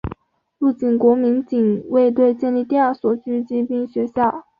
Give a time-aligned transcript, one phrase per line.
[0.57, 4.47] 陆军国民警卫队建立第二所狙击兵学校。